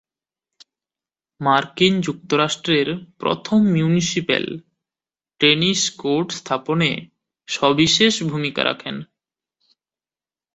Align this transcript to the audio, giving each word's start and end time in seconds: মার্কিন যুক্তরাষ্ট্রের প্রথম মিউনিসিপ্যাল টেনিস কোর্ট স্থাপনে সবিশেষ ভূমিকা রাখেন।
মার্কিন 1.41 1.93
যুক্তরাষ্ট্রের 2.01 2.87
প্রথম 3.17 3.59
মিউনিসিপ্যাল 3.73 4.45
টেনিস 5.41 5.81
কোর্ট 5.97 6.27
স্থাপনে 6.31 6.91
সবিশেষ 7.47 8.13
ভূমিকা 8.23 8.61
রাখেন। 8.63 8.95